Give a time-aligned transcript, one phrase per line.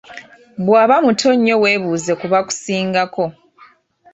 [0.65, 3.23] Bw'aba mutono nnyo weebuuze ku bakusingako.